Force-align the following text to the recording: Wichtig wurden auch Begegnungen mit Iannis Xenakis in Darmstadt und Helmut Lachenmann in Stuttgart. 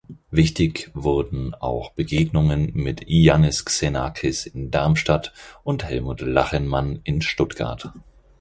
Wichtig 0.31 0.89
wurden 0.95 1.53
auch 1.53 1.91
Begegnungen 1.91 2.71
mit 2.73 3.03
Iannis 3.07 3.65
Xenakis 3.65 4.47
in 4.47 4.71
Darmstadt 4.71 5.31
und 5.63 5.83
Helmut 5.83 6.21
Lachenmann 6.21 7.01
in 7.03 7.21
Stuttgart. 7.21 7.91